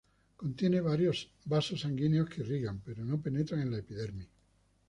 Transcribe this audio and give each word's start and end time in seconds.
Contiene 0.35 0.81
vasos 1.45 1.79
sanguíneos 1.81 2.27
que 2.27 2.41
irrigan 2.41 2.81
pero 2.83 3.05
no 3.05 3.21
penetran 3.21 3.61
en 3.61 3.69
la 3.69 3.77
epidermis. 3.77 4.27